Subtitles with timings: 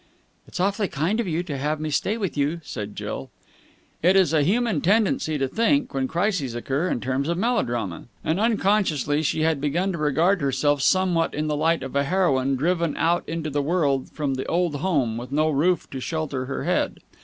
[0.47, 3.29] "It's awfully kind of you to have me to stay with you," said Jill.
[4.01, 8.39] It is a human tendency to think, when crises occur, in terms of melodrama, and
[8.39, 12.97] unconsciously she had begun to regard herself somewhat in the light of a heroine driven
[12.97, 16.97] out into the world from the old home, with no roof to shelter her head.